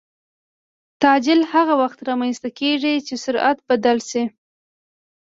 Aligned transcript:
تعجیل 1.01 1.41
هغه 1.53 1.73
وخت 1.81 1.99
رامنځته 2.09 2.49
کېږي 2.59 2.93
چې 3.07 3.13
سرعت 3.23 3.57
بدل 3.69 3.97
شي. 4.09 4.23